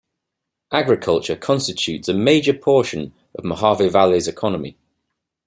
[0.71, 4.75] Agriculture constitutes a major portion of Mohave Valley's economy.